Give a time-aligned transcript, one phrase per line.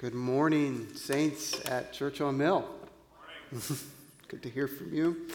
[0.00, 2.64] Good morning, saints at Church on Mill.
[4.28, 5.26] Good to hear from you.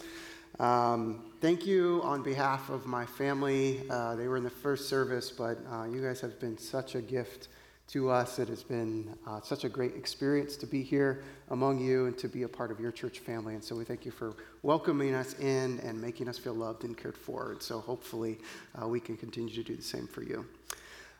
[0.59, 3.83] Um, thank you on behalf of my family.
[3.91, 7.01] Uh, they were in the first service, but uh, you guys have been such a
[7.03, 7.49] gift
[7.89, 8.39] to us.
[8.39, 12.27] It has been uh, such a great experience to be here among you and to
[12.27, 13.53] be a part of your church family.
[13.53, 16.97] And so we thank you for welcoming us in and making us feel loved and
[16.97, 17.51] cared for.
[17.51, 18.39] And so hopefully
[18.81, 20.43] uh, we can continue to do the same for you.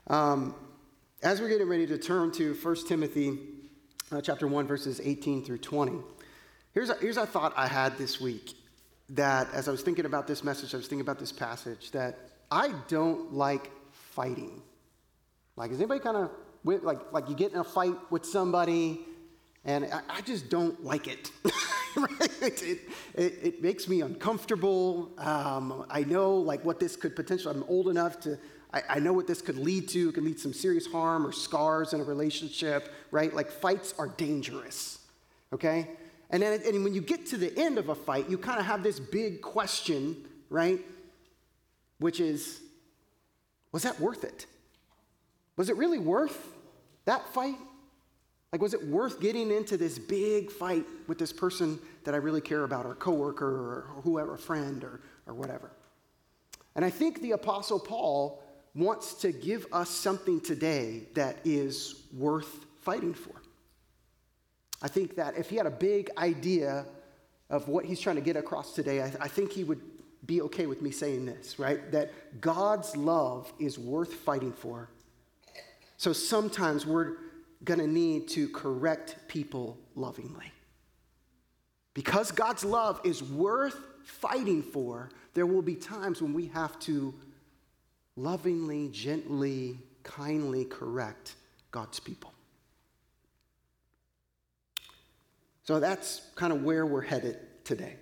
[0.07, 0.55] Um,
[1.25, 3.39] as we're getting ready to turn to 1 Timothy
[4.11, 5.93] uh, chapter 1, verses 18 through 20,
[6.71, 8.53] here's a, here's a thought I had this week
[9.09, 12.19] that as I was thinking about this message, I was thinking about this passage, that
[12.51, 14.61] I don't like fighting.
[15.55, 16.29] Like, is anybody kind of,
[16.83, 18.99] like, like you get in a fight with somebody,
[19.63, 21.31] and I, I just don't like it.
[22.39, 22.79] it, it,
[23.15, 25.11] it, it, makes me uncomfortable.
[25.17, 28.37] Um, I know, like, what this could potentially, I'm old enough to
[28.75, 30.09] I, I know what this could lead to.
[30.09, 33.33] It could lead to some serious harm or scars in a relationship, right?
[33.33, 34.99] Like fights are dangerous,
[35.53, 35.89] okay?
[36.29, 38.65] And then and when you get to the end of a fight, you kind of
[38.65, 40.17] have this big question,
[40.49, 40.79] right?
[41.99, 42.59] Which is,
[43.71, 44.45] was that worth it?
[45.55, 46.53] Was it really worth
[47.05, 47.55] that fight?
[48.51, 52.41] Like, was it worth getting into this big fight with this person that I really
[52.41, 55.71] care about, or coworker, or whoever, friend, or, or whatever?
[56.75, 58.41] And I think the Apostle Paul
[58.75, 63.41] wants to give us something today that is worth fighting for.
[64.81, 66.85] I think that if he had a big idea
[67.49, 69.81] of what he's trying to get across today, I, I think he would
[70.25, 71.91] be okay with me saying this, right?
[71.91, 74.89] That God's love is worth fighting for.
[75.97, 77.13] So sometimes we're
[77.63, 80.51] going to need to correct people lovingly.
[81.93, 87.13] Because God's love is worth fighting for, there will be times when we have to
[88.15, 91.35] lovingly, gently, kindly correct
[91.71, 92.33] God's people.
[95.63, 97.95] So that's kind of where we're headed today.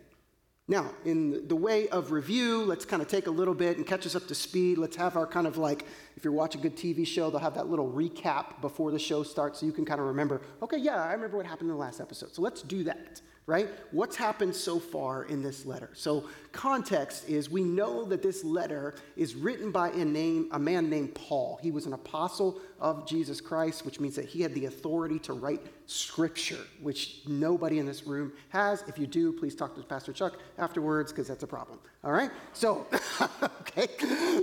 [0.67, 4.05] Now, in the way of review, let's kind of take a little bit and catch
[4.05, 4.77] us up to speed.
[4.77, 5.85] Let's have our kind of like,
[6.15, 9.23] if you're watching a good TV show, they'll have that little recap before the show
[9.23, 11.81] starts so you can kind of remember, okay, yeah, I remember what happened in the
[11.81, 12.33] last episode.
[12.33, 13.69] So let's do that right?
[13.91, 15.89] What's happened so far in this letter?
[15.93, 20.89] So, context is we know that this letter is written by a, name, a man
[20.89, 21.59] named Paul.
[21.61, 25.33] He was an apostle of Jesus Christ, which means that he had the authority to
[25.33, 28.83] write scripture, which nobody in this room has.
[28.87, 31.79] If you do, please talk to Pastor Chuck afterwards because that's a problem.
[32.03, 32.31] All right?
[32.53, 32.87] So,
[33.61, 33.87] okay.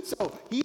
[0.03, 0.63] So, he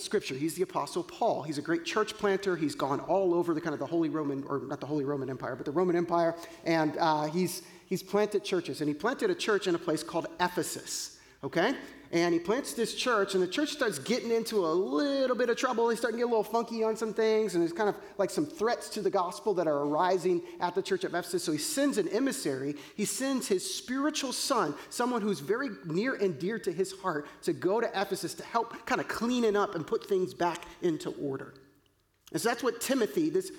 [0.00, 0.34] scripture.
[0.34, 1.42] He's the apostle Paul.
[1.42, 2.56] He's a great church planter.
[2.56, 5.28] He's gone all over the kind of the Holy Roman, or not the Holy Roman
[5.30, 6.34] Empire, but the Roman Empire.
[6.64, 8.80] And uh, he's, he's planted churches.
[8.80, 11.74] And he planted a church in a place called Ephesus, okay?
[12.12, 15.56] and he plants this church, and the church starts getting into a little bit of
[15.56, 15.86] trouble.
[15.86, 18.28] They start to get a little funky on some things, and there's kind of like
[18.28, 21.42] some threats to the gospel that are arising at the church of Ephesus.
[21.42, 22.74] So he sends an emissary.
[22.96, 27.54] He sends his spiritual son, someone who's very near and dear to his heart, to
[27.54, 31.10] go to Ephesus to help kind of clean it up and put things back into
[31.12, 31.54] order.
[32.30, 33.52] And so that's what Timothy, this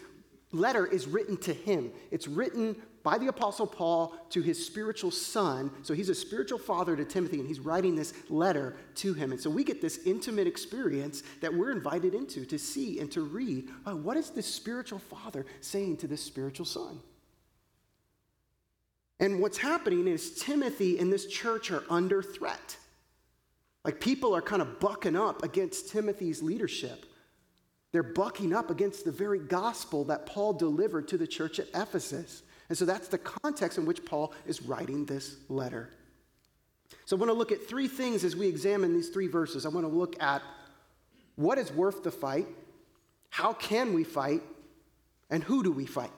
[0.51, 1.91] letter is written to him.
[2.11, 5.69] It's written by the Apostle Paul to his spiritual son.
[5.83, 9.31] So he's a spiritual father to Timothy, and he's writing this letter to him.
[9.31, 13.21] And so we get this intimate experience that we're invited into to see and to
[13.21, 13.69] read.
[13.85, 16.99] Oh, what is this spiritual father saying to this spiritual son?
[19.19, 22.77] And what's happening is Timothy and this church are under threat.
[23.85, 27.05] Like people are kind of bucking up against Timothy's leadership.
[27.91, 32.41] They're bucking up against the very gospel that Paul delivered to the church at Ephesus.
[32.69, 35.89] And so that's the context in which Paul is writing this letter.
[37.05, 39.65] So I want to look at three things as we examine these three verses.
[39.65, 40.41] I want to look at
[41.35, 42.47] what is worth the fight,
[43.29, 44.41] how can we fight,
[45.29, 46.11] and who do we fight?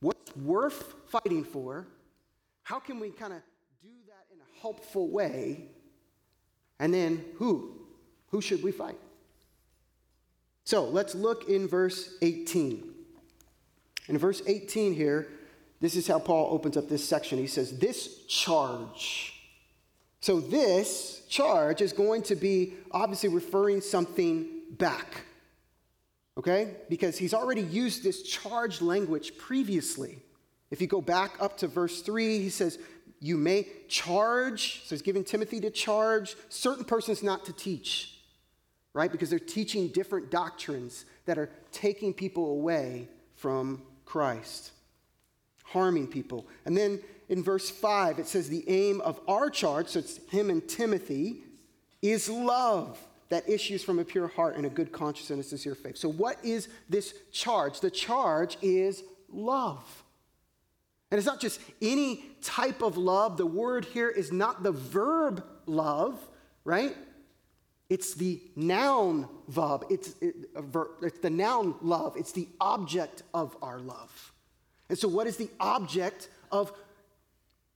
[0.00, 1.86] What's worth fighting for?
[2.62, 3.40] How can we kind of
[3.82, 5.66] do that in a helpful way?
[6.78, 7.74] And then who?
[8.28, 8.98] Who should we fight?
[10.64, 12.95] So let's look in verse 18.
[14.08, 15.28] In verse 18 here,
[15.80, 17.38] this is how Paul opens up this section.
[17.38, 19.32] He says, This charge.
[20.20, 25.24] So, this charge is going to be obviously referring something back.
[26.38, 26.74] Okay?
[26.88, 30.18] Because he's already used this charge language previously.
[30.70, 32.78] If you go back up to verse 3, he says,
[33.20, 38.18] You may charge, so he's giving Timothy to charge certain persons not to teach,
[38.94, 39.12] right?
[39.12, 44.72] Because they're teaching different doctrines that are taking people away from Christ
[45.66, 46.46] harming people.
[46.64, 50.48] And then in verse 5, it says the aim of our charge, so it's him
[50.48, 51.42] and Timothy,
[52.00, 52.98] is love
[53.28, 55.96] that issues from a pure heart and a good conscience and a sincere faith.
[55.96, 57.80] So, what is this charge?
[57.80, 60.04] The charge is love.
[61.10, 63.36] And it's not just any type of love.
[63.36, 66.18] The word here is not the verb love,
[66.64, 66.96] right?
[67.88, 69.84] It's the noun verb.
[69.90, 70.34] It's, it,
[71.02, 72.16] it's the noun love.
[72.16, 74.32] It's the object of our love.
[74.88, 76.72] And so, what is the object of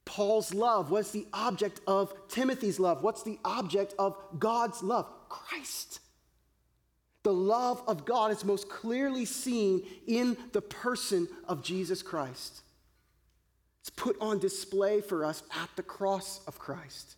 [0.05, 0.91] Paul's love?
[0.91, 3.03] What's the object of Timothy's love?
[3.03, 5.07] What's the object of God's love?
[5.29, 6.01] Christ.
[7.23, 12.63] The love of God is most clearly seen in the person of Jesus Christ.
[13.83, 17.17] It's put on display for us at the cross of Christ.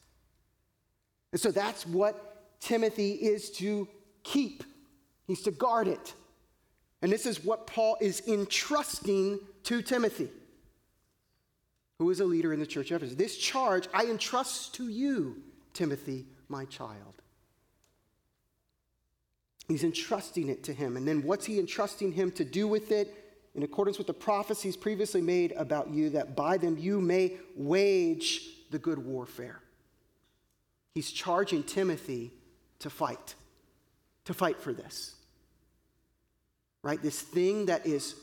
[1.33, 2.32] And so that's what
[2.63, 3.89] Timothy is to
[4.23, 4.63] keep,
[5.27, 6.15] he's to guard it.
[7.03, 10.29] And this is what Paul is entrusting to Timothy,
[11.99, 13.17] who is a leader in the church of Ephesus.
[13.17, 15.43] This charge I entrust to you,
[15.75, 17.15] Timothy, my child.
[19.67, 20.97] He's entrusting it to him.
[20.97, 23.13] And then what's he entrusting him to do with it?
[23.57, 28.69] In accordance with the prophecies previously made about you, that by them you may wage
[28.71, 29.61] the good warfare.
[30.95, 32.33] He's charging Timothy
[32.83, 33.35] to fight,
[34.27, 35.15] to fight for this.
[36.83, 37.03] Right?
[37.03, 38.15] This thing that is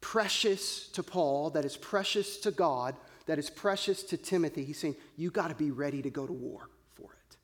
[0.00, 2.94] precious to Paul, that is precious to God,
[3.26, 4.64] that is precious to Timothy.
[4.64, 7.36] He's saying, you got to be ready to go to war for it.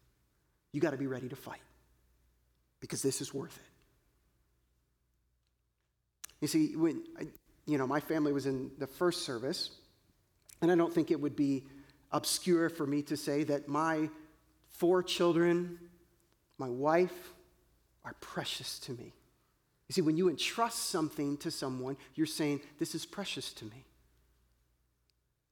[0.73, 1.61] You got to be ready to fight
[2.81, 3.63] because this is worth it.
[6.41, 7.03] You see, when,
[7.67, 9.71] you know, my family was in the first service,
[10.61, 11.65] and I don't think it would be
[12.13, 14.09] obscure for me to say that my
[14.71, 15.79] four children,
[16.59, 17.33] my wife,
[18.05, 19.13] are precious to me.
[19.89, 23.85] You see, when you entrust something to someone, you're saying, This is precious to me.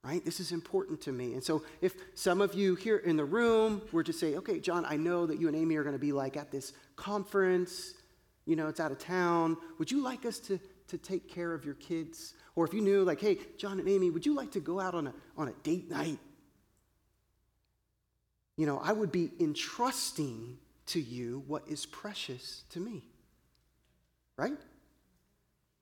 [0.05, 0.25] Right?
[0.25, 1.35] This is important to me.
[1.35, 4.85] And so, if some of you here in the room were to say, Okay, John,
[4.87, 7.95] I know that you and Amy are going to be like at this conference,
[8.47, 9.57] you know, it's out of town.
[9.79, 10.59] Would you like us to,
[10.89, 12.35] to take care of your kids?
[12.55, 14.95] Or if you knew, like, hey, John and Amy, would you like to go out
[14.95, 16.19] on a, on a date night?
[18.57, 20.59] You know, I would be entrusting
[20.93, 23.03] to you what is precious to me
[24.37, 24.59] right?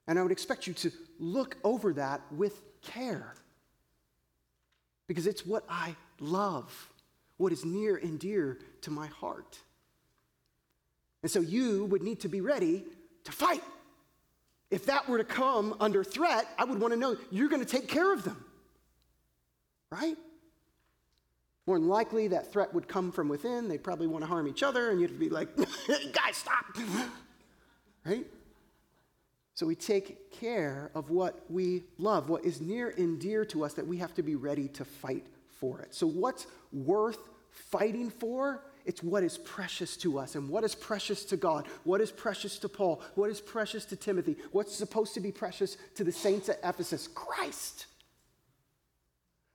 [0.06, 3.34] And I would expect you to look over that with care
[5.06, 6.90] because it's what I love,
[7.36, 9.58] what is near and dear to my heart.
[11.22, 12.84] And so you would need to be ready
[13.24, 13.62] to fight.
[14.70, 17.70] If that were to come under threat, I would want to know you're going to
[17.70, 18.44] take care of them,
[19.90, 20.16] right?
[21.66, 23.68] More than likely, that threat would come from within.
[23.68, 25.54] They'd probably want to harm each other, and you'd be like,
[26.12, 26.64] guys, stop,
[28.04, 28.26] right?
[29.54, 33.74] So we take care of what we love, what is near and dear to us
[33.74, 35.26] that we have to be ready to fight
[35.58, 35.94] for it.
[35.94, 37.18] So, what's worth
[37.50, 38.64] fighting for?
[38.86, 42.58] It's what is precious to us and what is precious to God, what is precious
[42.60, 46.48] to Paul, what is precious to Timothy, what's supposed to be precious to the saints
[46.48, 47.06] at Ephesus?
[47.06, 47.86] Christ.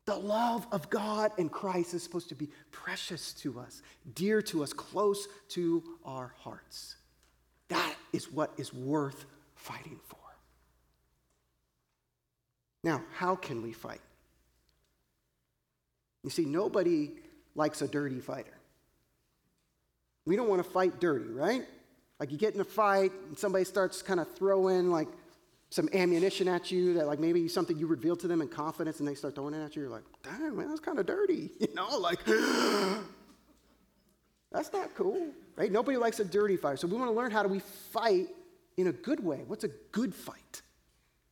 [0.05, 3.81] The love of God and Christ is supposed to be precious to us,
[4.13, 6.95] dear to us, close to our hearts.
[7.69, 9.25] That is what is worth
[9.55, 10.17] fighting for.
[12.83, 14.01] Now, how can we fight?
[16.23, 17.11] You see, nobody
[17.55, 18.57] likes a dirty fighter.
[20.25, 21.65] We don't want to fight dirty, right?
[22.19, 25.07] Like you get in a fight and somebody starts kind of throwing like
[25.69, 29.07] some ammunition at you that like maybe something you reveal to them in confidence and
[29.07, 29.83] they start throwing it at you.
[29.83, 31.51] You're like, dang man, that's kind of dirty.
[31.59, 32.23] You know, like
[34.51, 35.71] that's not cool, right?
[35.71, 38.27] Nobody likes a dirty fight So we want to learn how do we fight
[38.77, 39.43] in a good way?
[39.47, 40.61] What's a good fight?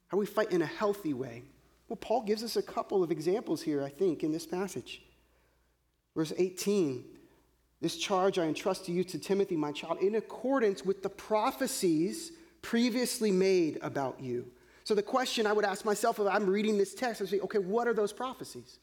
[0.08, 1.44] How do we fight in a healthy way?
[1.88, 5.02] Well, Paul gives us a couple of examples here, I think, in this passage.
[6.16, 7.04] Verse 18
[7.82, 12.32] This charge I entrust to you, to Timothy, my child, in accordance with the prophecies
[12.64, 14.48] previously made about you.
[14.84, 17.60] So, the question I would ask myself if I'm reading this text, I say, okay,
[17.60, 18.80] what are those prophecies?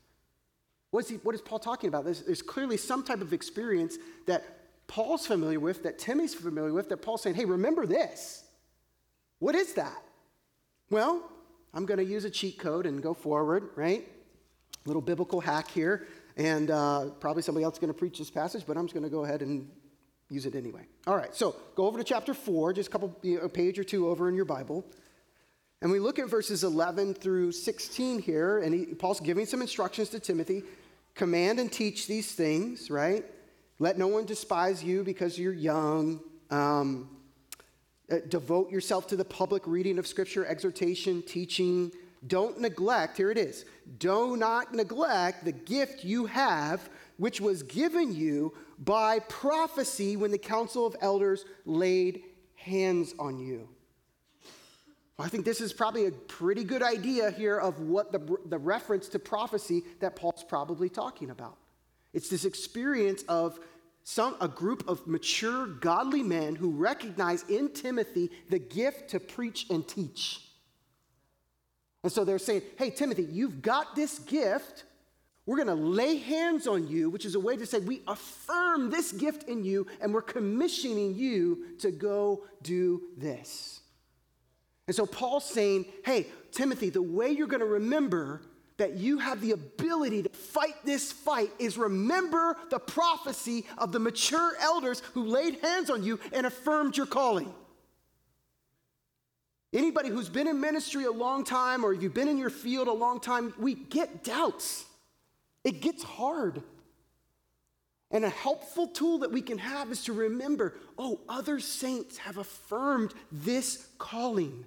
[0.92, 2.04] What is, he, what is Paul talking about?
[2.04, 3.96] There's, there's clearly some type of experience
[4.26, 4.44] that
[4.86, 8.44] Paul's familiar with, that Timmy's familiar with, that Paul's saying, hey, remember this.
[9.38, 10.02] What is that?
[10.90, 11.22] Well,
[11.72, 14.06] I'm going to use a cheat code and go forward, right?
[14.84, 16.06] Little biblical hack here.
[16.36, 19.04] And uh, probably somebody else is going to preach this passage, but I'm just going
[19.04, 19.70] to go ahead and
[20.30, 20.86] use it anyway.
[21.06, 24.08] All right, so go over to chapter 4, just a couple, a page or two
[24.08, 24.86] over in your Bible.
[25.82, 30.10] And we look at verses 11 through 16 here, and he, Paul's giving some instructions
[30.10, 30.62] to Timothy
[31.14, 33.24] command and teach these things, right?
[33.78, 36.20] Let no one despise you because you're young.
[36.50, 37.08] Um,
[38.10, 41.92] uh, devote yourself to the public reading of Scripture, exhortation, teaching.
[42.26, 43.64] Don't neglect, here it is,
[43.98, 50.38] do not neglect the gift you have, which was given you by prophecy when the
[50.38, 52.24] council of elders laid
[52.56, 53.68] hands on you.
[55.18, 59.08] I think this is probably a pretty good idea here of what the, the reference
[59.10, 61.58] to prophecy that Paul's probably talking about.
[62.14, 63.60] It's this experience of
[64.02, 69.66] some, a group of mature, godly men who recognize in Timothy the gift to preach
[69.68, 70.40] and teach.
[72.02, 74.84] And so they're saying, hey, Timothy, you've got this gift.
[75.50, 78.88] We're going to lay hands on you, which is a way to say we affirm
[78.88, 83.80] this gift in you and we're commissioning you to go do this.
[84.86, 88.42] And so Paul's saying, hey, Timothy, the way you're going to remember
[88.76, 93.98] that you have the ability to fight this fight is remember the prophecy of the
[93.98, 97.52] mature elders who laid hands on you and affirmed your calling.
[99.72, 102.92] Anybody who's been in ministry a long time or you've been in your field a
[102.92, 104.84] long time, we get doubts.
[105.64, 106.62] It gets hard.
[108.10, 112.38] And a helpful tool that we can have is to remember oh, other saints have
[112.38, 114.64] affirmed this calling.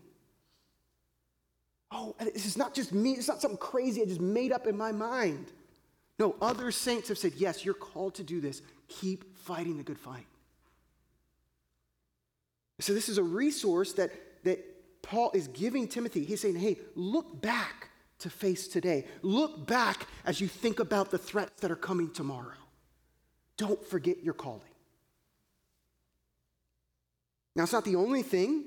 [1.92, 4.66] Oh, and this is not just me, it's not something crazy I just made up
[4.66, 5.52] in my mind.
[6.20, 8.62] No, other saints have said, yes, you're called to do this.
[8.88, 10.26] Keep fighting the good fight.
[12.80, 14.12] So, this is a resource that,
[14.44, 14.60] that
[15.02, 16.24] Paul is giving Timothy.
[16.24, 17.90] He's saying, hey, look back
[18.20, 19.06] to face today.
[19.22, 22.56] Look back as you think about the threats that are coming tomorrow.
[23.58, 24.62] Don't forget your calling.
[27.56, 28.66] Now, it's not the only thing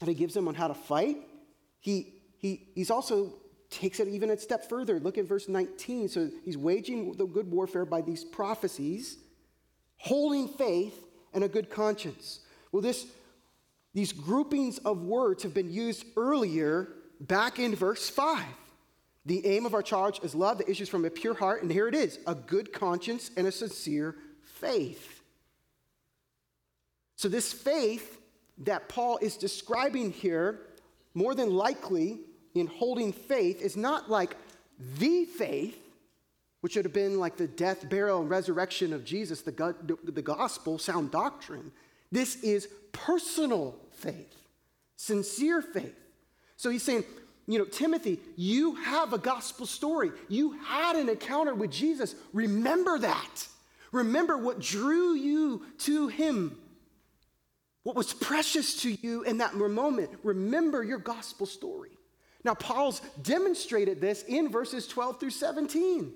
[0.00, 1.18] that he gives them on how to fight.
[1.80, 3.34] He, he he's also
[3.70, 4.98] takes it even a step further.
[4.98, 6.08] Look at verse 19.
[6.08, 9.18] So he's waging the good warfare by these prophecies,
[9.96, 12.40] holding faith and a good conscience.
[12.72, 13.06] Well, this,
[13.94, 16.88] these groupings of words have been used earlier
[17.20, 18.42] back in verse 5.
[19.26, 21.86] The aim of our charge is love that issues from a pure heart, and here
[21.86, 25.22] it is a good conscience and a sincere faith.
[27.16, 28.18] So, this faith
[28.58, 30.60] that Paul is describing here,
[31.12, 32.20] more than likely
[32.54, 34.36] in holding faith, is not like
[34.98, 35.78] the faith,
[36.62, 40.78] which would have been like the death, burial, and resurrection of Jesus, the, the gospel,
[40.78, 41.72] sound doctrine.
[42.10, 44.34] This is personal faith,
[44.96, 45.94] sincere faith.
[46.60, 47.04] So he's saying,
[47.46, 50.12] you know, Timothy, you have a gospel story.
[50.28, 52.14] You had an encounter with Jesus.
[52.34, 53.48] Remember that.
[53.92, 56.58] Remember what drew you to him.
[57.82, 60.10] What was precious to you in that moment.
[60.22, 61.92] Remember your gospel story.
[62.44, 66.12] Now, Paul's demonstrated this in verses 12 through 17.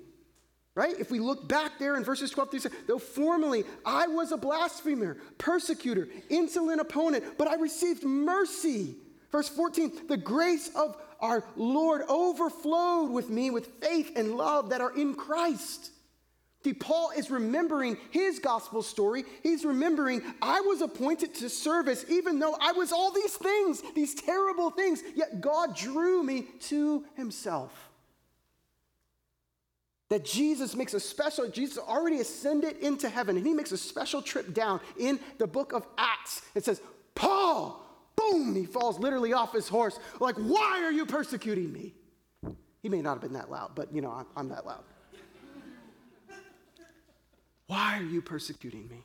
[0.75, 0.95] Right?
[1.01, 4.37] If we look back there in verses 12 through 17, though formerly I was a
[4.37, 8.97] blasphemer, persecutor, insolent opponent, but I received mercy.
[9.35, 14.81] Verse 14, the grace of our Lord overflowed with me with faith and love that
[14.81, 15.91] are in Christ.
[16.63, 19.25] See, Paul is remembering his gospel story.
[19.43, 24.15] He's remembering, I was appointed to service even though I was all these things, these
[24.15, 27.73] terrible things, yet God drew me to himself.
[30.11, 34.23] That Jesus makes a special, Jesus already ascended into heaven, and he makes a special
[34.23, 36.41] trip down in the book of Acts.
[36.55, 36.81] It says,
[37.17, 37.84] Paul,
[38.17, 39.99] boom, he falls literally off his horse.
[40.21, 41.95] Like, why are you persecuting me?
[42.83, 44.85] He may not have been that loud, but you know, I'm, I'm that loud.
[47.67, 49.03] why are you persecuting me?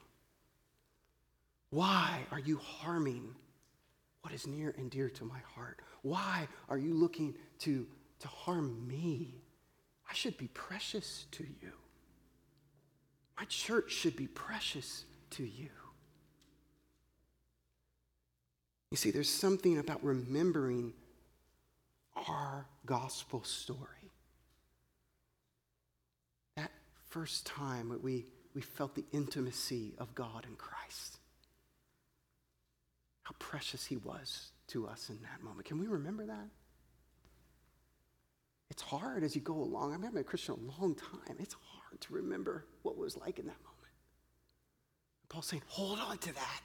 [1.69, 3.35] Why are you harming
[4.21, 5.79] what is near and dear to my heart?
[6.01, 7.87] Why are you looking to,
[8.19, 9.41] to harm me?
[10.09, 11.71] I should be precious to you.
[13.37, 15.69] My church should be precious to you.
[18.91, 20.93] You see, there's something about remembering
[22.27, 23.77] our gospel story.
[26.57, 26.71] That
[27.09, 31.19] first time that we, we felt the intimacy of God in Christ.
[33.23, 35.67] How precious he was to us in that moment.
[35.67, 36.47] Can we remember that?
[38.71, 39.93] It's hard as you go along.
[39.93, 41.37] I've been a Christian a long time.
[41.39, 43.75] It's hard to remember what it was like in that moment.
[45.27, 46.61] Paul's saying, hold on to that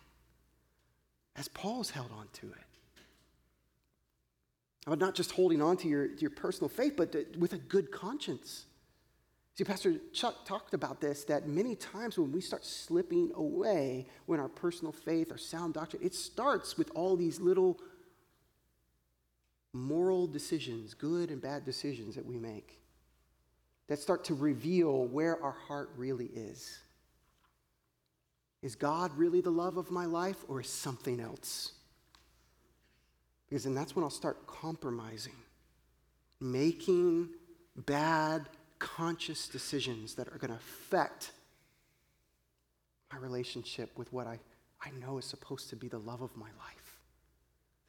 [1.37, 2.64] as Paul's held on to it.
[4.87, 7.91] But not just holding on to your, your personal faith, but to, with a good
[7.91, 8.67] conscience.
[9.55, 14.41] See, Pastor Chuck talked about this that many times when we start slipping away, when
[14.41, 17.79] our personal faith, our sound doctrine, it starts with all these little
[19.73, 22.79] moral decisions, good and bad decisions that we make
[23.87, 26.79] that start to reveal where our heart really is.
[28.64, 31.73] Is God really the love of my life or is something else?
[33.47, 35.37] Because then that's when I'll start compromising,
[36.40, 37.28] making
[37.76, 38.47] bad,
[38.78, 41.33] conscious decisions that are going to affect
[43.12, 44.38] my relationship with what I,
[44.83, 47.00] I know is supposed to be the love of my life,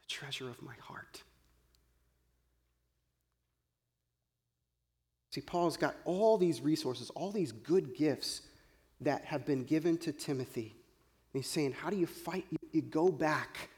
[0.02, 1.24] the treasure of my heart.
[5.32, 8.42] See, Paul's got all these resources, all these good gifts
[9.02, 10.76] that have been given to Timothy.
[11.34, 12.46] And he's saying, How do you fight?
[12.50, 13.70] You, you go back.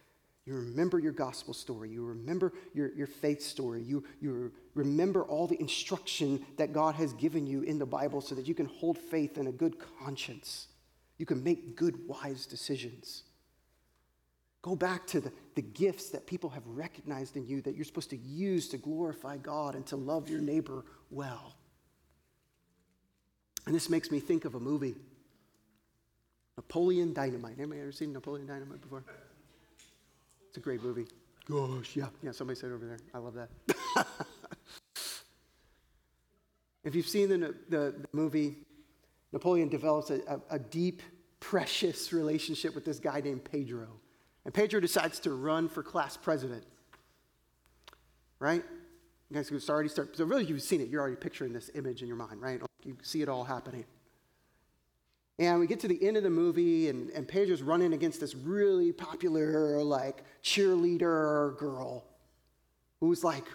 [0.45, 1.89] You remember your gospel story.
[1.89, 3.81] You remember your, your faith story.
[3.81, 8.33] You, you remember all the instruction that God has given you in the Bible so
[8.33, 10.67] that you can hold faith and a good conscience.
[11.17, 13.23] You can make good, wise decisions.
[14.61, 18.09] Go back to the, the gifts that people have recognized in you that you're supposed
[18.11, 21.55] to use to glorify God and to love your neighbor well.
[23.65, 24.95] And this makes me think of a movie
[26.57, 27.55] Napoleon Dynamite.
[27.57, 29.03] Anybody ever seen Napoleon Dynamite before?
[30.49, 31.05] It's a great movie.
[31.49, 32.07] Gosh, yeah.
[32.21, 32.97] Yeah, somebody said over there.
[33.13, 33.49] I love that.
[36.83, 38.55] if you've seen the, the, the, movie,
[39.31, 41.01] Napoleon develops a, a, a deep,
[41.39, 43.87] precious relationship with this guy named Pedro.
[44.43, 46.63] And Pedro decides to run for class president.
[48.39, 48.63] Right?
[49.29, 50.17] You guys can already start.
[50.17, 50.89] So, really, you've seen it.
[50.89, 52.61] You're already picturing this image in your mind, right?
[52.83, 53.85] You see it all happening.
[55.39, 58.33] And we get to the end of the movie, and, and Pedro's running against this
[58.33, 62.05] really popular, like, cheerleader girl
[62.99, 63.45] who's like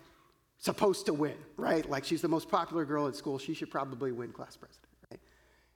[0.58, 1.88] supposed to win, right?
[1.90, 3.36] Like, she's the most popular girl at school.
[3.36, 5.20] She should probably win class president, right?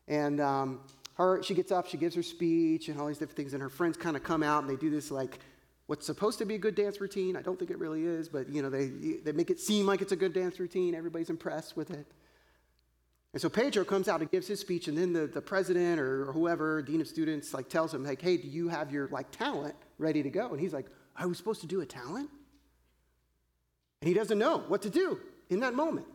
[0.06, 0.80] And um,
[1.14, 3.68] her, she gets up, she gives her speech, and all these different things, and her
[3.68, 5.40] friends kind of come out and they do this, like,
[5.88, 7.36] what's supposed to be a good dance routine.
[7.36, 8.86] I don't think it really is, but, you know, they,
[9.24, 10.94] they make it seem like it's a good dance routine.
[10.94, 12.06] Everybody's impressed with it.
[13.36, 16.32] And so Pedro comes out and gives his speech, and then the, the president or
[16.32, 19.74] whoever, dean of students, like tells him, like, hey, do you have your like talent
[19.98, 20.52] ready to go?
[20.52, 20.86] And he's like,
[21.18, 22.30] are we supposed to do a talent?
[24.00, 26.06] And he doesn't know what to do in that moment.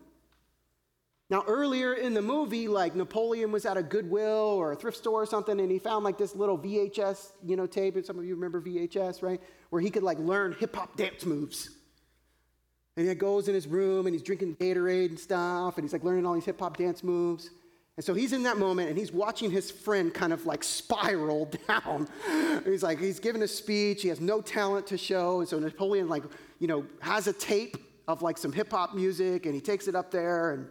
[1.29, 5.21] Now, earlier in the movie, like Napoleon was at a Goodwill or a thrift store
[5.21, 8.25] or something, and he found like this little VHS, you know, tape, and some of
[8.25, 9.39] you remember VHS, right?
[9.69, 11.69] Where he could like learn hip hop dance moves.
[12.97, 16.03] And he goes in his room and he's drinking Gatorade and stuff, and he's like
[16.03, 17.49] learning all these hip hop dance moves.
[17.97, 21.51] And so he's in that moment and he's watching his friend kind of like spiral
[21.67, 22.07] down.
[22.63, 25.39] he's like, he's giving a speech, he has no talent to show.
[25.39, 26.23] And so Napoleon, like,
[26.59, 27.77] you know, has a tape
[28.07, 30.67] of like some hip hop music and he takes it up there and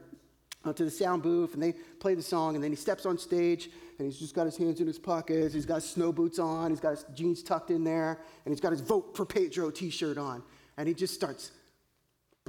[0.64, 3.16] uh, to the sound booth and they play the song and then he steps on
[3.16, 6.38] stage and he's just got his hands in his pockets, he's got his snow boots
[6.38, 9.70] on, he's got his jeans tucked in there, and he's got his Vote for Pedro
[9.70, 10.42] t shirt on.
[10.78, 11.52] And he just starts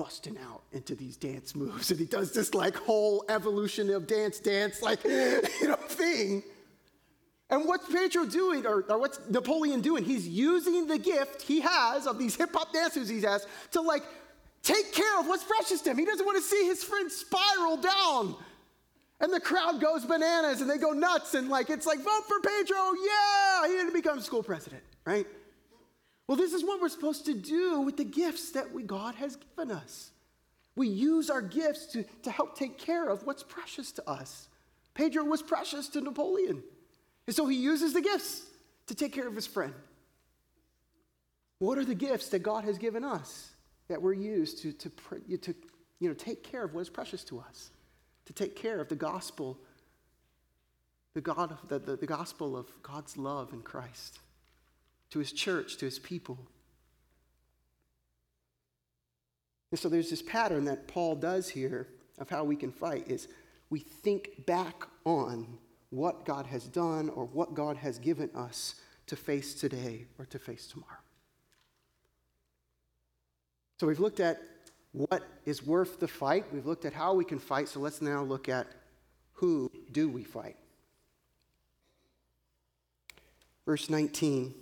[0.02, 1.92] busting out into these dance moves.
[1.92, 5.04] And he does this like whole evolution of dance dance like
[5.62, 6.44] you know thing.
[7.52, 10.04] And what's pedro doing or, or what's napoleon doing?
[10.04, 14.04] He's using the gift he has of these hip-hop dancers he has to like
[14.64, 15.98] take care of what's precious to him.
[15.98, 18.36] He doesn't want to see his friend spiral down.
[19.20, 21.36] And the crowd goes bananas and they go nuts.
[21.36, 22.94] And like it's like vote for pedro.
[23.06, 25.28] Yeah he didn't become school president right
[26.32, 29.36] well, this is what we're supposed to do with the gifts that we, God has
[29.36, 30.12] given us.
[30.78, 34.48] We use our gifts to, to help take care of what's precious to us.
[34.94, 36.64] Pedro was precious to Napoleon.
[37.28, 38.44] And so he uses the gifts
[38.88, 39.74] to take care of his friend.
[41.60, 43.52] What are the gifts that God has given us
[43.90, 44.90] that we're used to, to,
[45.38, 45.54] to
[46.00, 47.72] you know, take care of what is precious to us?
[48.28, 49.60] To take care of the gospel,
[51.14, 54.22] the, God, the, the, the gospel of God's love in Christ
[55.12, 56.38] to his church, to his people.
[59.72, 63.28] And so there's this pattern that Paul does here of how we can fight is
[63.70, 65.48] we think back on
[65.90, 68.76] what God has done or what God has given us
[69.08, 70.90] to face today or to face tomorrow.
[73.80, 74.42] So we've looked at
[74.92, 76.46] what is worth the fight.
[76.54, 77.68] We've looked at how we can fight.
[77.68, 78.68] So let's now look at
[79.34, 80.58] who do we fight.
[83.66, 84.54] Verse 19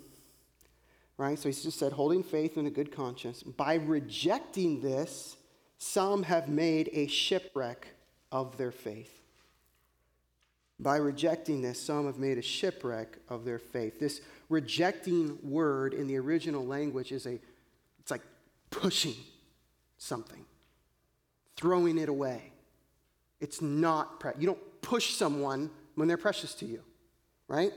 [1.19, 1.37] right?
[1.37, 3.43] So he just said, holding faith and a good conscience.
[3.43, 5.35] By rejecting this,
[5.77, 7.87] some have made a shipwreck
[8.31, 9.21] of their faith.
[10.79, 13.99] By rejecting this, some have made a shipwreck of their faith.
[13.99, 17.37] This rejecting word in the original language is a,
[17.99, 18.23] it's like
[18.69, 19.15] pushing
[19.97, 20.45] something,
[21.57, 22.53] throwing it away.
[23.41, 26.81] It's not, pre- you don't push someone when they're precious to you,
[27.49, 27.73] right?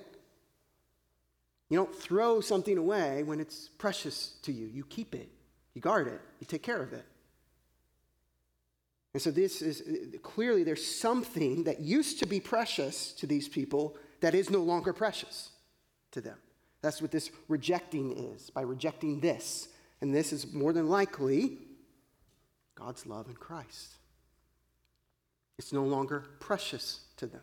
[1.73, 4.67] You don't throw something away when it's precious to you.
[4.67, 5.31] You keep it,
[5.73, 7.07] you guard it, you take care of it.
[9.15, 9.83] And so, this is
[10.23, 14.93] clearly there's something that used to be precious to these people that is no longer
[14.93, 15.49] precious
[16.11, 16.37] to them.
[16.83, 19.69] That's what this rejecting is by rejecting this.
[20.03, 21.57] And this is more than likely
[22.75, 23.95] God's love in Christ.
[25.57, 27.41] It's no longer precious to them.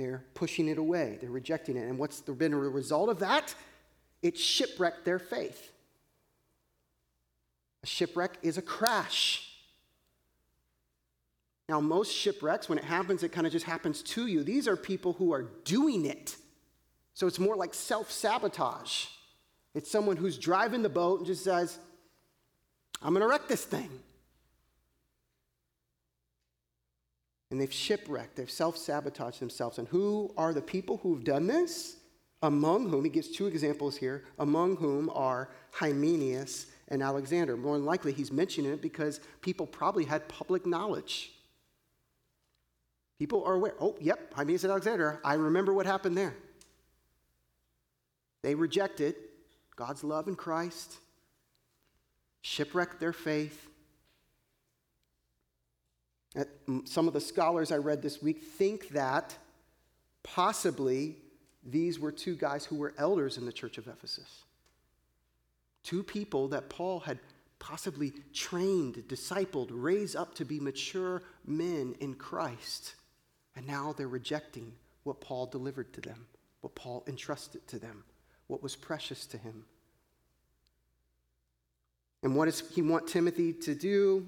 [0.00, 1.86] They're pushing it away, they're rejecting it.
[1.86, 3.54] And what's been a result of that?
[4.22, 5.70] It shipwrecked their faith.
[7.82, 9.46] A shipwreck is a crash.
[11.68, 14.42] Now, most shipwrecks, when it happens, it kind of just happens to you.
[14.42, 16.34] These are people who are doing it.
[17.12, 19.06] So it's more like self sabotage.
[19.74, 21.78] It's someone who's driving the boat and just says,
[23.02, 23.90] I'm going to wreck this thing.
[27.50, 29.78] And they've shipwrecked, they've self sabotaged themselves.
[29.78, 31.96] And who are the people who've done this?
[32.42, 37.54] Among whom, he gives two examples here, among whom are Hymenaeus and Alexander.
[37.56, 41.32] More than likely, he's mentioning it because people probably had public knowledge.
[43.18, 43.74] People are aware.
[43.78, 45.20] Oh, yep, Hymenaeus and Alexander.
[45.22, 46.34] I remember what happened there.
[48.42, 49.16] They rejected
[49.76, 50.96] God's love in Christ,
[52.40, 53.69] shipwrecked their faith.
[56.36, 56.44] Uh,
[56.84, 59.36] some of the scholars I read this week think that
[60.22, 61.16] possibly
[61.64, 64.44] these were two guys who were elders in the church of Ephesus.
[65.82, 67.18] Two people that Paul had
[67.58, 72.94] possibly trained, discipled, raised up to be mature men in Christ.
[73.56, 74.72] And now they're rejecting
[75.04, 76.26] what Paul delivered to them,
[76.60, 78.04] what Paul entrusted to them,
[78.46, 79.64] what was precious to him.
[82.22, 84.26] And what does he want Timothy to do?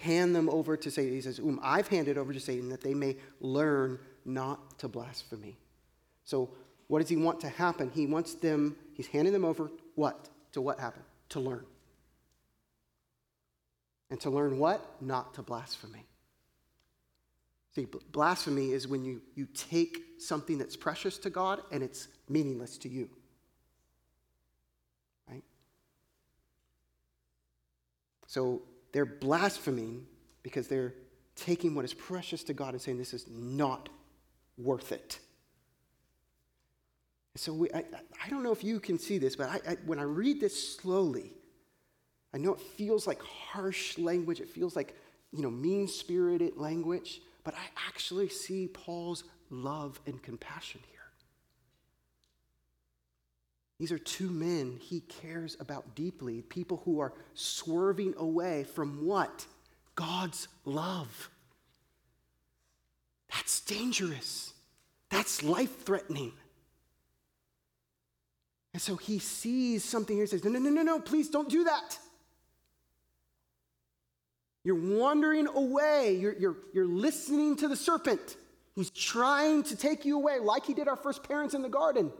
[0.00, 1.12] Hand them over to Satan.
[1.12, 5.56] He says, Whom I've handed over to Satan that they may learn not to blaspheme.
[6.24, 6.50] So,
[6.86, 7.90] what does he want to happen?
[7.94, 10.28] He wants them, he's handing them over what?
[10.52, 11.04] To what happened?
[11.30, 11.64] To learn.
[14.10, 14.84] And to learn what?
[15.00, 16.04] Not to blaspheme.
[17.74, 22.78] See, blasphemy is when you, you take something that's precious to God and it's meaningless
[22.78, 23.08] to you.
[25.28, 25.44] Right?
[28.26, 30.06] So they're blaspheming
[30.42, 30.94] because they're
[31.36, 33.88] taking what is precious to God and saying this is not
[34.58, 35.18] worth it.
[37.36, 37.84] So we, I,
[38.24, 40.76] I don't know if you can see this, but I, I, when I read this
[40.76, 41.32] slowly,
[42.34, 44.40] I know it feels like harsh language.
[44.40, 44.96] It feels like,
[45.32, 50.99] you know, mean spirited language, but I actually see Paul's love and compassion here.
[53.80, 59.46] These are two men he cares about deeply, people who are swerving away from what?
[59.94, 61.30] God's love.
[63.30, 64.52] That's dangerous.
[65.08, 66.34] That's life threatening.
[68.74, 71.48] And so he sees something here and says, No, no, no, no, no, please don't
[71.48, 71.98] do that.
[74.62, 76.18] You're wandering away.
[76.20, 78.36] You're, you're, you're listening to the serpent.
[78.74, 82.12] He's trying to take you away, like he did our first parents in the garden.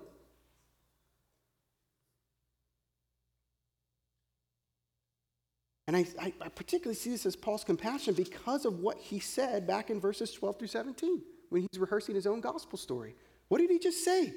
[5.90, 9.66] And I, I, I, particularly see this as Paul's compassion because of what he said
[9.66, 13.16] back in verses 12 through 17 when he's rehearsing his own gospel story.
[13.48, 14.32] What did he just say?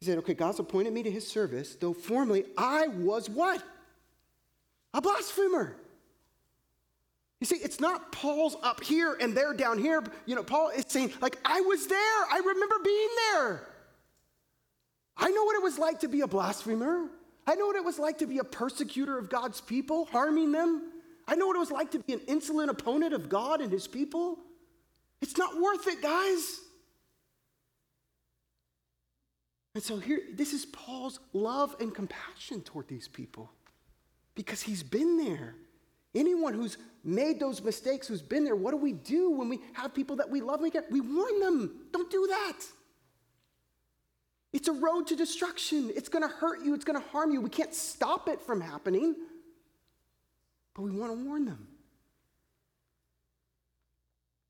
[0.00, 3.62] He said, Okay, God's appointed me to his service, though formerly I was what?
[4.94, 5.76] A blasphemer.
[7.40, 10.02] You see, it's not Paul's up here and they're down here.
[10.24, 11.98] You know, Paul is saying, like, I was there.
[12.32, 13.68] I remember being there.
[15.18, 17.10] I know what it was like to be a blasphemer.
[17.48, 20.92] I know what it was like to be a persecutor of God's people, harming them.
[21.26, 23.88] I know what it was like to be an insolent opponent of God and his
[23.88, 24.38] people.
[25.22, 26.60] It's not worth it, guys.
[29.74, 33.50] And so here, this is Paul's love and compassion toward these people
[34.34, 35.54] because he's been there.
[36.14, 39.94] Anyone who's made those mistakes, who's been there, what do we do when we have
[39.94, 40.60] people that we love?
[40.60, 42.58] We, get, we warn them, don't do that.
[44.52, 45.90] It's a road to destruction.
[45.94, 47.40] It's going to hurt you, it's going to harm you.
[47.40, 49.14] We can't stop it from happening,
[50.74, 51.68] but we want to warn them.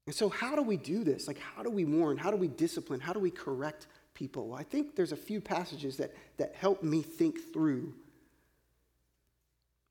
[0.06, 1.28] And so, how do we do this?
[1.28, 2.16] Like, how do we warn?
[2.16, 3.00] How do we discipline?
[3.00, 4.48] How do we correct people?
[4.48, 7.92] Well, I think there's a few passages that, that help me think through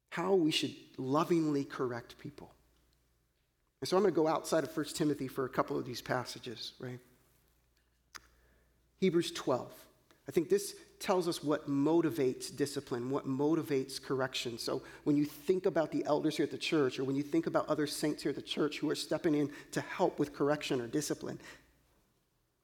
[0.09, 2.51] how we should lovingly correct people.
[3.81, 6.01] And so I'm going to go outside of 1 Timothy for a couple of these
[6.01, 6.99] passages, right?
[8.99, 9.71] Hebrews 12.
[10.27, 14.57] I think this tells us what motivates discipline, what motivates correction.
[14.57, 17.47] So when you think about the elders here at the church, or when you think
[17.47, 20.81] about other saints here at the church who are stepping in to help with correction
[20.81, 21.39] or discipline,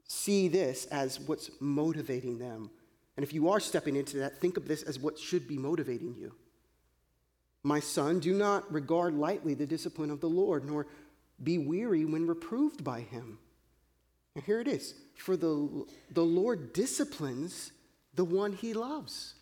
[0.08, 2.70] see this as what's motivating them.
[3.16, 6.16] And if you are stepping into that, think of this as what should be motivating
[6.16, 6.34] you.
[7.62, 10.88] My son, do not regard lightly the discipline of the Lord, nor
[11.42, 13.38] be weary when reproved by him.
[14.36, 17.72] And here it is For the, the Lord disciplines
[18.14, 19.36] the one he loves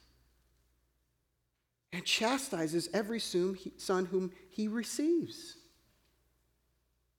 [1.94, 5.58] and chastises every son whom he receives.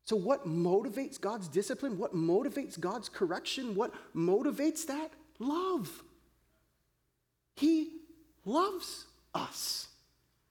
[0.05, 1.97] So, what motivates God's discipline?
[1.97, 3.75] What motivates God's correction?
[3.75, 5.13] What motivates that?
[5.39, 6.03] Love.
[7.57, 8.01] He
[8.45, 9.89] loves us.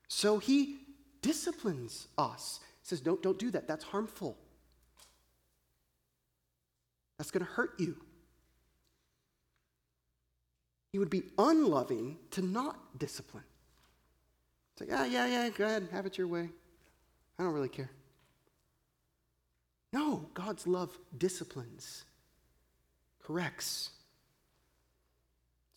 [0.07, 0.79] So, He
[1.21, 2.59] disciplines us.
[2.81, 3.67] He says, don't, don't do that.
[3.67, 4.37] That's harmful.
[7.21, 7.95] That's going to hurt you.
[10.91, 13.43] He would be unloving to not discipline.
[14.73, 16.49] It's like, yeah, yeah, yeah, go ahead, have it your way.
[17.37, 17.91] I don't really care.
[19.93, 22.05] No, God's love disciplines,
[23.21, 23.91] corrects.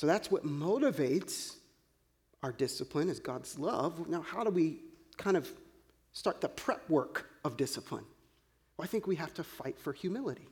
[0.00, 1.56] So that's what motivates
[2.42, 4.08] our discipline is God's love.
[4.08, 4.78] Now, how do we
[5.18, 5.46] kind of
[6.14, 8.06] start the prep work of discipline?
[8.78, 10.48] Well, I think we have to fight for humility.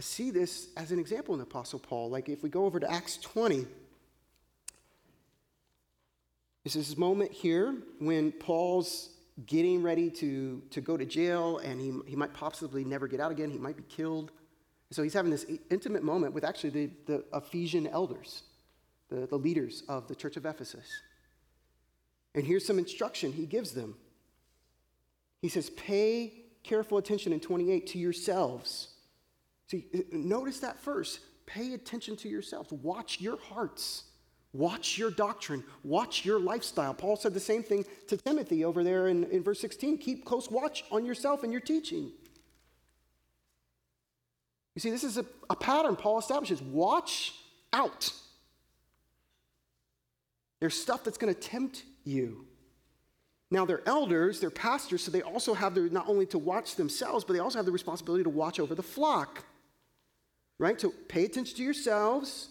[0.00, 2.08] I see this as an example in Apostle Paul.
[2.08, 3.66] Like if we go over to Acts 20,
[6.64, 9.10] this is this moment here when Paul's
[9.44, 13.30] getting ready to, to go to jail and he, he might possibly never get out
[13.30, 13.50] again.
[13.50, 14.30] He might be killed.
[14.90, 18.44] So he's having this intimate moment with actually the, the Ephesian elders,
[19.10, 20.88] the, the leaders of the church of Ephesus.
[22.34, 23.96] And here's some instruction he gives them.
[25.42, 26.32] He says, Pay
[26.62, 28.94] careful attention in 28 to yourselves
[29.70, 31.20] See, notice that first.
[31.46, 32.72] Pay attention to yourselves.
[32.72, 34.02] Watch your hearts.
[34.52, 35.62] Watch your doctrine.
[35.84, 36.92] Watch your lifestyle.
[36.92, 39.98] Paul said the same thing to Timothy over there in, in verse 16.
[39.98, 42.10] Keep close watch on yourself and your teaching.
[44.74, 46.60] You see, this is a, a pattern Paul establishes.
[46.60, 47.32] Watch
[47.72, 48.12] out.
[50.58, 52.44] There's stuff that's going to tempt you.
[53.52, 57.24] Now, they're elders, they're pastors, so they also have the, not only to watch themselves,
[57.24, 59.44] but they also have the responsibility to watch over the flock
[60.60, 60.80] right?
[60.80, 62.50] So pay attention to yourselves.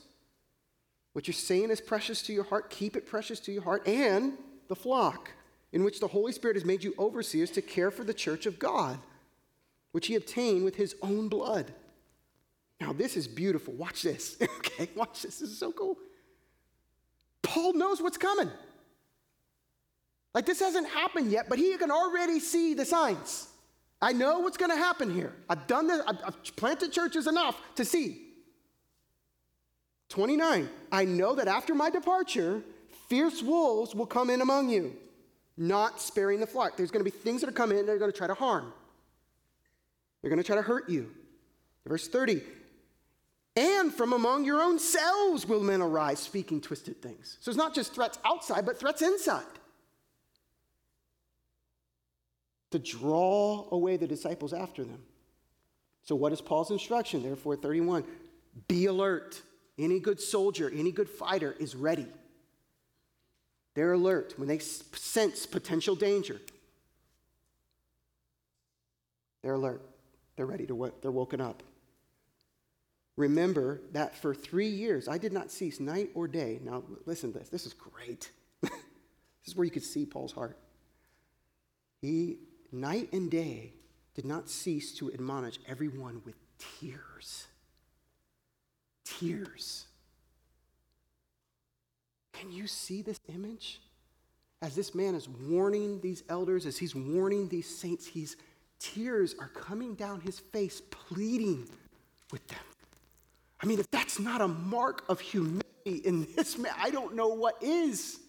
[1.13, 2.69] What you're saying is precious to your heart.
[2.69, 4.33] Keep it precious to your heart and
[4.67, 5.31] the flock,
[5.71, 8.57] in which the Holy Spirit has made you overseers to care for the church of
[8.57, 8.99] God,
[9.91, 11.71] which he obtained with his own blood.
[12.81, 13.73] Now, this is beautiful.
[13.73, 14.37] Watch this.
[14.57, 15.39] okay, watch this.
[15.39, 15.97] This is so cool.
[17.43, 18.49] Paul knows what's coming.
[20.33, 23.48] Like, this hasn't happened yet, but he can already see the signs.
[24.01, 25.33] I know what's going to happen here.
[25.49, 28.21] I've done this, I've planted churches enough to see.
[30.09, 30.69] 29.
[30.91, 32.63] I know that after my departure,
[33.07, 34.95] fierce wolves will come in among you,
[35.57, 36.77] not sparing the flock.
[36.77, 38.33] There's going to be things that are coming in that are going to try to
[38.33, 38.73] harm.
[40.21, 41.11] They're going to try to hurt you.
[41.85, 42.41] Verse 30.
[43.55, 47.37] And from among your own selves will men arise speaking twisted things.
[47.41, 49.43] So it's not just threats outside, but threats inside.
[52.71, 55.01] To draw away the disciples after them.
[56.03, 57.23] So, what is Paul's instruction?
[57.23, 58.03] Therefore, 31
[58.67, 59.41] be alert.
[59.77, 62.07] Any good soldier, any good fighter is ready.
[63.75, 66.41] They're alert when they sense potential danger.
[69.41, 69.81] They're alert.
[70.35, 71.01] They're ready to work.
[71.01, 71.63] They're woken up.
[73.15, 76.59] Remember that for three years I did not cease night or day.
[76.63, 77.49] Now, listen to this.
[77.49, 78.31] This is great.
[78.61, 78.71] this
[79.45, 80.57] is where you could see Paul's heart.
[82.01, 82.39] He
[82.71, 83.73] night and day,
[84.15, 87.47] did not cease to admonish everyone with tears.
[89.05, 89.85] Tears.
[92.33, 93.81] Can you see this image?
[94.61, 98.35] As this man is warning these elders, as he's warning these saints, he's
[98.79, 101.69] tears are coming down his face, pleading
[102.31, 102.59] with them.
[103.61, 107.27] I mean, if that's not a mark of humility in this man, I don't know
[107.27, 108.19] what is.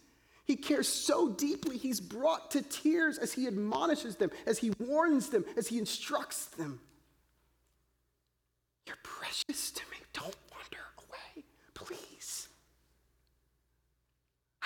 [0.50, 5.28] He cares so deeply, he's brought to tears as he admonishes them, as he warns
[5.28, 6.80] them, as he instructs them.
[8.84, 9.98] You're precious to me.
[10.12, 12.48] Don't wander away, please.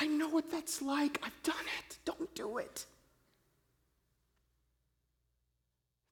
[0.01, 1.21] I know what that's like.
[1.23, 1.99] I've done it.
[2.07, 2.87] Don't do it.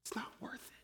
[0.05, 0.82] It's not worth it.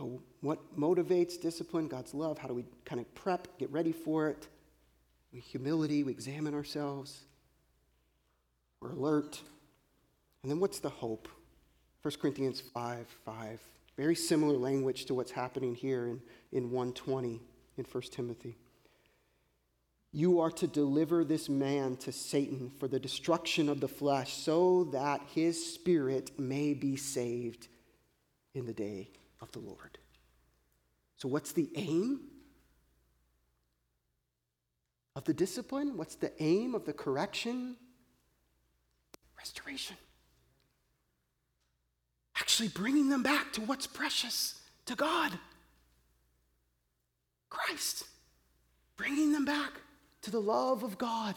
[0.00, 0.04] Uh,
[0.40, 1.88] what motivates discipline?
[1.88, 2.38] God's love.
[2.38, 4.48] How do we kind of prep, get ready for it?
[5.32, 7.20] We humility, we examine ourselves,
[8.80, 9.40] we're alert.
[10.42, 11.28] And then what's the hope?
[12.02, 13.60] 1 Corinthians 5 5.
[13.96, 16.20] Very similar language to what's happening here in,
[16.52, 17.42] in 120
[17.76, 18.56] in 1 Timothy.
[20.12, 24.84] You are to deliver this man to Satan for the destruction of the flesh, so
[24.92, 27.68] that his spirit may be saved
[28.54, 29.10] in the day
[29.40, 29.98] of the Lord.
[31.16, 32.20] So, what's the aim
[35.16, 35.96] of the discipline?
[35.96, 37.76] What's the aim of the correction?
[39.36, 39.96] Restoration.
[42.38, 45.32] Actually, bringing them back to what's precious to God
[47.50, 48.04] Christ.
[48.96, 49.72] Bringing them back
[50.22, 51.36] to the love of God.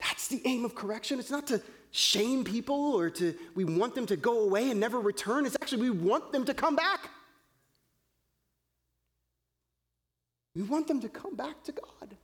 [0.00, 1.18] That's the aim of correction.
[1.18, 1.60] It's not to
[1.92, 5.46] shame people or to, we want them to go away and never return.
[5.46, 7.10] It's actually, we want them to come back.
[10.56, 12.16] We want them to come back to God.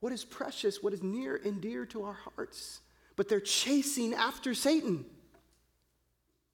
[0.00, 2.80] What is precious, what is near and dear to our hearts.
[3.16, 5.04] But they're chasing after Satan.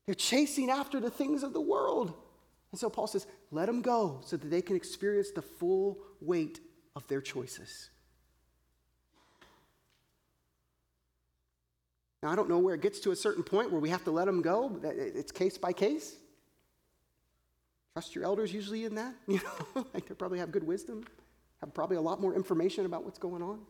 [0.05, 2.13] They're chasing after the things of the world.
[2.71, 6.61] And so Paul says, let them go so that they can experience the full weight
[6.95, 7.91] of their choices.
[12.23, 14.11] Now, I don't know where it gets to a certain point where we have to
[14.11, 14.81] let them go.
[14.83, 16.17] It's case by case.
[17.93, 19.15] Trust your elders usually in that.
[19.27, 19.41] You
[19.75, 21.05] know, like they probably have good wisdom,
[21.61, 23.61] have probably a lot more information about what's going on.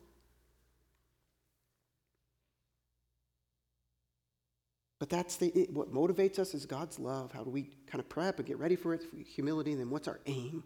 [4.99, 7.31] But that's the, it, what motivates us is God's love.
[7.31, 9.03] How do we kind of prep and get ready for it?
[9.35, 9.71] Humility.
[9.71, 10.63] And then what's our aim?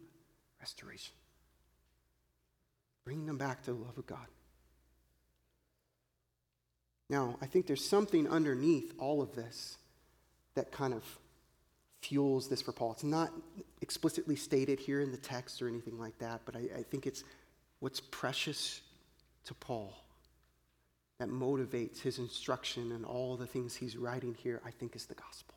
[0.59, 1.13] Restoration.
[3.03, 4.25] Bringing them back to the love of God.
[7.11, 9.77] Now, I think there's something underneath all of this
[10.55, 11.03] that kind of
[12.01, 12.93] fuels this for Paul.
[12.93, 13.31] It's not
[13.81, 17.25] explicitly stated here in the text or anything like that, but I, I think it's
[17.81, 18.79] what's precious
[19.43, 19.93] to Paul
[21.19, 25.15] that motivates his instruction and all the things he's writing here, I think is the
[25.15, 25.55] gospel.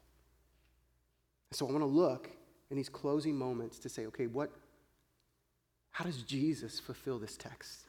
[1.52, 2.30] So I want to look
[2.68, 4.50] in these closing moments to say, okay, what,
[5.92, 7.84] how does Jesus fulfill this text?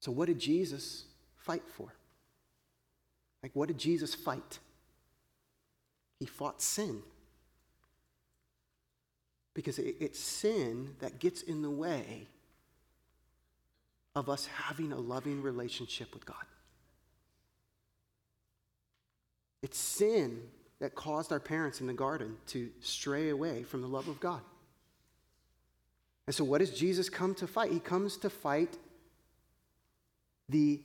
[0.00, 1.04] So, what did Jesus
[1.36, 1.92] fight for?
[3.42, 4.58] Like, what did Jesus fight?
[6.18, 7.02] He fought sin.
[9.54, 12.28] Because it's sin that gets in the way
[14.14, 16.44] of us having a loving relationship with God.
[19.62, 20.40] It's sin
[20.80, 24.40] that caused our parents in the garden to stray away from the love of God.
[26.26, 27.72] And so, what does Jesus come to fight?
[27.72, 28.78] He comes to fight
[30.50, 30.80] the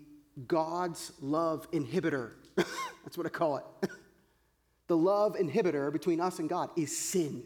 [0.47, 2.31] God's love inhibitor.
[2.55, 3.89] That's what I call it.
[4.87, 7.43] the love inhibitor between us and God is sin.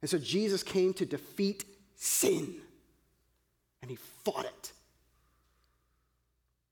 [0.00, 2.56] And so Jesus came to defeat sin,
[3.80, 4.72] and he fought it.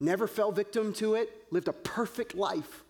[0.00, 2.82] Never fell victim to it, lived a perfect life,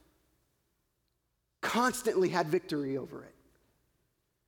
[1.60, 3.34] constantly had victory over it.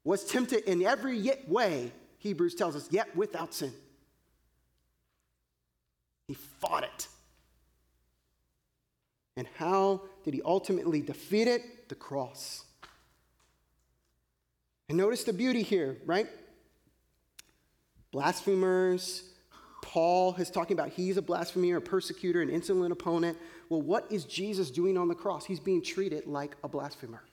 [0.04, 3.72] Was tempted in every way, Hebrews tells us, yet without sin.
[6.32, 7.08] He fought it.
[9.36, 11.90] And how did he ultimately defeat it?
[11.90, 12.64] The cross.
[14.88, 16.26] And notice the beauty here, right?
[18.12, 19.24] Blasphemers.
[19.82, 23.36] Paul is talking about he's a blasphemer, a persecutor, an insolent opponent.
[23.68, 25.44] Well, what is Jesus doing on the cross?
[25.44, 27.24] He's being treated like a blasphemer.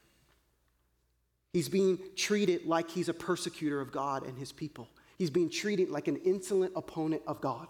[1.53, 4.89] He's being treated like he's a persecutor of God and his people.
[5.17, 7.69] He's being treated like an insolent opponent of God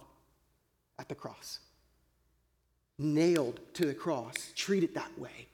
[0.99, 1.59] at the cross.
[2.97, 5.47] Nailed to the cross, treated that way.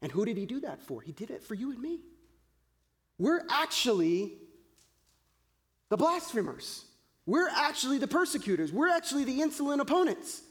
[0.00, 1.00] And who did he do that for?
[1.00, 1.98] He did it for you and me.
[3.18, 4.34] We're actually
[5.88, 6.84] the blasphemers.
[7.26, 8.72] We're actually the persecutors.
[8.72, 10.42] We're actually the insolent opponents.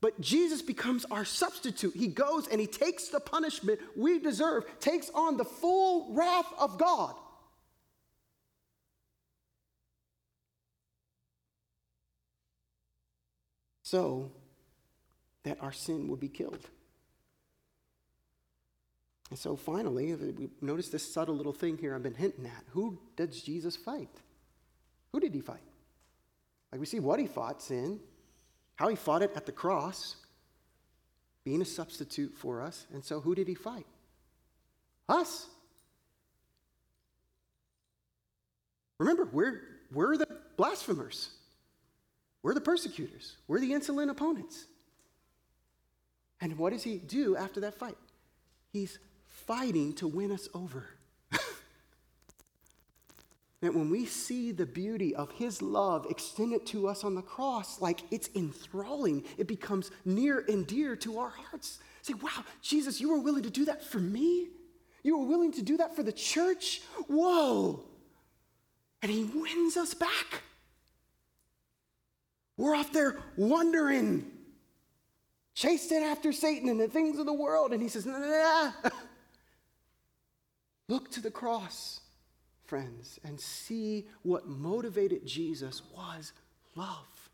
[0.00, 1.94] But Jesus becomes our substitute.
[1.94, 6.78] He goes and he takes the punishment we deserve, takes on the full wrath of
[6.78, 7.14] God
[13.90, 14.30] so
[15.44, 16.68] that our sin would be killed.
[19.30, 22.64] And so finally, we notice this subtle little thing here I've been hinting at.
[22.72, 24.10] Who does Jesus fight?
[25.12, 25.62] Who did he fight?
[26.70, 27.98] Like we see what he fought sin,
[28.76, 30.16] how he fought it at the cross,
[31.44, 32.86] being a substitute for us.
[32.92, 33.86] And so who did he fight?
[35.08, 35.46] Us.
[38.98, 39.62] Remember, we're,
[39.94, 41.30] we're the blasphemers.
[42.42, 44.66] We're the persecutors, we're the insolent opponents.
[46.40, 47.98] And what does he do after that fight?
[48.72, 50.86] He's fighting to win us over.
[53.60, 57.80] that when we see the beauty of his love extended to us on the cross,
[57.80, 61.80] like it's enthralling, it becomes near and dear to our hearts.
[62.02, 64.48] Say, wow, Jesus, you were willing to do that for me?
[65.02, 66.82] You were willing to do that for the church?
[67.08, 67.84] Whoa!
[69.02, 70.42] And he wins us back.
[72.58, 74.26] We're off there wandering,
[75.54, 77.72] chasing after Satan and the things of the world.
[77.72, 78.90] And he says, nah, nah, nah.
[80.88, 82.00] Look to the cross,
[82.66, 86.32] friends, and see what motivated Jesus was
[86.74, 87.30] love.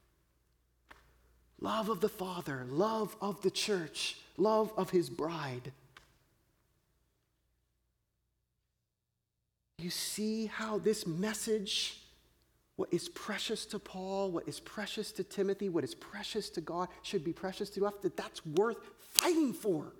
[1.60, 5.72] Love of the Father, love of the church, love of his bride.
[9.78, 12.03] You see how this message
[12.76, 16.88] what is precious to Paul, what is precious to Timothy, what is precious to God
[17.02, 19.92] should be precious to us, that that's worth fighting for.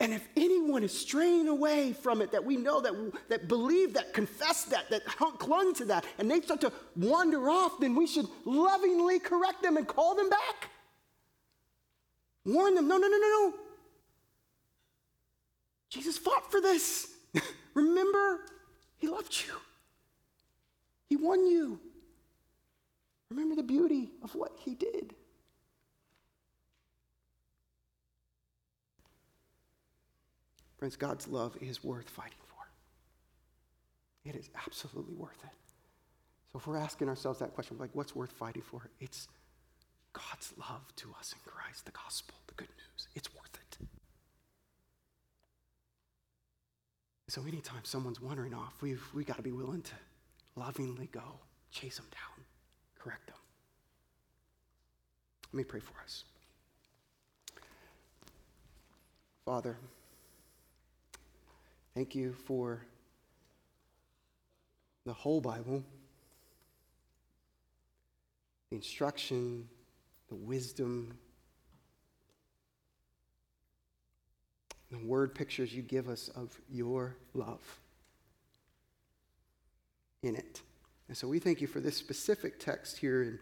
[0.00, 2.92] And if anyone is straying away from it, that we know that,
[3.28, 7.78] that believe that, confess that, that clung to that, and they start to wander off,
[7.78, 10.70] then we should lovingly correct them and call them back.
[12.44, 13.54] Warn them no, no, no, no, no.
[15.88, 17.08] Jesus fought for this.
[17.74, 18.40] Remember,
[18.96, 19.54] he loved you,
[21.08, 21.80] he won you.
[23.30, 25.14] Remember the beauty of what he did.
[30.78, 34.28] Friends, God's love is worth fighting for.
[34.28, 35.50] It is absolutely worth it.
[36.52, 38.88] So if we're asking ourselves that question, like, what's worth fighting for?
[39.00, 39.28] It's
[40.12, 43.08] God's love to us in Christ, the gospel, the good news.
[43.14, 43.78] It's worth it.
[47.28, 49.92] So anytime someone's wandering off, we've we got to be willing to
[50.56, 51.40] lovingly go,
[51.70, 52.44] chase them down,
[52.98, 53.36] correct them.
[55.52, 56.24] Let me pray for us.
[59.44, 59.76] Father,
[61.94, 62.84] Thank you for
[65.06, 65.84] the whole Bible,
[68.70, 69.68] the instruction,
[70.28, 71.16] the wisdom,
[74.90, 77.60] the word pictures you give us of your love
[80.24, 80.62] in it.
[81.08, 83.38] And so we thank you for this specific text here in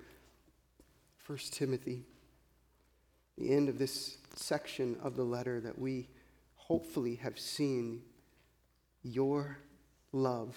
[1.27, 2.05] 1 Timothy,
[3.39, 6.09] the end of this section of the letter that we
[6.57, 8.03] hopefully have seen
[9.03, 9.59] your
[10.13, 10.57] love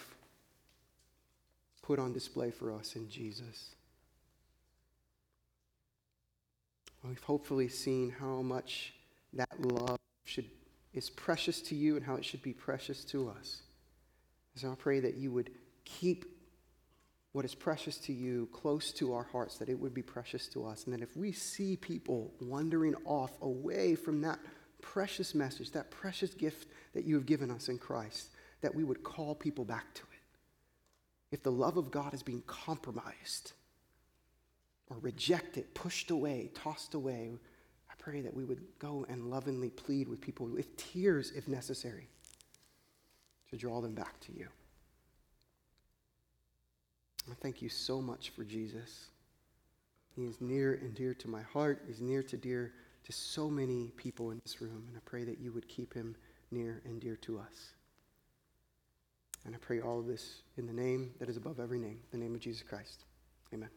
[1.83, 3.75] put on display for us in Jesus.
[7.03, 8.93] We've hopefully seen how much
[9.33, 10.49] that love should,
[10.93, 13.61] is precious to you and how it should be precious to us.
[14.55, 15.51] So I pray that you would
[15.85, 16.25] keep
[17.31, 20.65] what is precious to you close to our hearts, that it would be precious to
[20.65, 20.85] us.
[20.85, 24.39] And that if we see people wandering off away from that
[24.81, 28.29] precious message, that precious gift that you have given us in Christ,
[28.61, 31.35] that we would call people back to it.
[31.35, 33.51] If the love of God is being compromised
[34.89, 37.31] or rejected, pushed away, tossed away,
[37.89, 42.07] I pray that we would go and lovingly plead with people with tears if necessary
[43.49, 44.47] to draw them back to you.
[47.29, 49.09] I thank you so much for Jesus.
[50.15, 51.83] He is near and dear to my heart.
[51.87, 52.73] He's near to dear
[53.03, 54.85] to so many people in this room.
[54.87, 56.15] And I pray that you would keep him
[56.51, 57.73] near and dear to us.
[59.45, 62.17] And I pray all of this in the name that is above every name, the
[62.17, 63.03] name of Jesus Christ.
[63.53, 63.69] Amen.